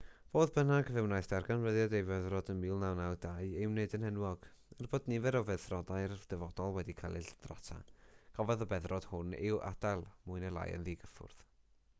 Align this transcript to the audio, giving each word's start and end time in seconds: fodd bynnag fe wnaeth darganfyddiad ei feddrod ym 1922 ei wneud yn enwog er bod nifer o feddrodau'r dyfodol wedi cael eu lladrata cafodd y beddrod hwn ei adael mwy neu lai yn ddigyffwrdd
fodd 0.29 0.51
bynnag 0.53 0.87
fe 0.93 1.01
wnaeth 1.07 1.27
darganfyddiad 1.33 1.91
ei 1.99 2.05
feddrod 2.07 2.47
ym 2.53 2.61
1922 2.63 3.45
ei 3.59 3.67
wneud 3.73 3.93
yn 3.97 4.07
enwog 4.09 4.47
er 4.79 4.89
bod 4.95 5.11
nifer 5.13 5.37
o 5.41 5.43
feddrodau'r 5.51 6.17
dyfodol 6.33 6.73
wedi 6.79 6.97
cael 7.05 7.19
eu 7.21 7.27
lladrata 7.29 7.79
cafodd 8.41 8.67
y 8.69 8.71
beddrod 8.75 9.09
hwn 9.13 9.39
ei 9.45 9.55
adael 9.71 10.05
mwy 10.31 10.45
neu 10.47 10.59
lai 10.59 10.69
yn 10.79 10.89
ddigyffwrdd 10.93 11.47